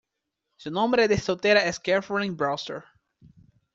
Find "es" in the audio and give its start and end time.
1.63-1.79